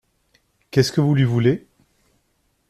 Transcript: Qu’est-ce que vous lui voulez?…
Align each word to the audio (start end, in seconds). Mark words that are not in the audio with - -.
Qu’est-ce 0.71 0.91
que 0.91 0.99
vous 0.99 1.13
lui 1.13 1.25
voulez?… 1.25 1.67